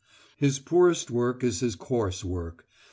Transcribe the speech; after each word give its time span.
His 0.35 0.57
poorest 0.57 1.11
work 1.11 1.43
is 1.43 1.59
his 1.59 1.75
coarse 1.75 2.25
work. 2.25 2.65